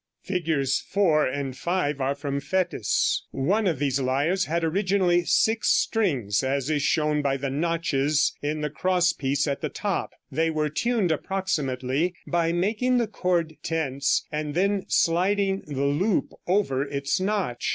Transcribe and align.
Figs. 0.23 0.79
4 0.89 1.27
and 1.27 1.55
5 1.55 2.01
are 2.01 2.15
from 2.15 2.39
Fétis. 2.41 3.19
One 3.29 3.67
of 3.67 3.77
these 3.77 3.99
lyres 3.99 4.45
had 4.45 4.63
originally 4.63 5.25
six 5.25 5.67
strings, 5.69 6.43
as 6.43 6.71
is 6.71 6.81
shown 6.81 7.21
by 7.21 7.37
the 7.37 7.51
notches 7.51 8.33
in 8.41 8.61
the 8.61 8.71
cross 8.71 9.13
piece 9.13 9.47
at 9.47 9.61
the 9.61 9.69
top. 9.69 10.13
They 10.31 10.49
were 10.49 10.69
tuned 10.69 11.11
approximately 11.11 12.15
by 12.25 12.51
making 12.51 12.97
the 12.97 13.05
cord 13.05 13.57
tense 13.61 14.25
and 14.31 14.55
then 14.55 14.85
sliding 14.87 15.61
the 15.67 15.85
loop 15.85 16.31
over 16.47 16.81
its 16.81 17.19
notch. 17.19 17.69